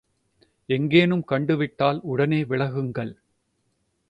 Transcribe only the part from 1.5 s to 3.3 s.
விட்டால் உடனே விலகுங்கள்.